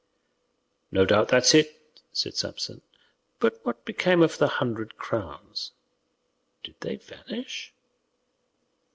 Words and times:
"No 0.91 1.05
doubt 1.05 1.27
that's 1.27 1.53
it," 1.53 2.01
said 2.11 2.35
Samson; 2.35 2.81
"but 3.39 3.63
what 3.63 3.85
became 3.85 4.23
of 4.23 4.39
the 4.39 4.47
hundred 4.47 4.97
crowns? 4.97 5.73
Did 6.63 6.73
they 6.79 6.95
vanish?" 6.95 7.71